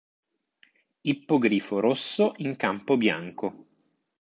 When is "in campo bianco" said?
2.37-3.65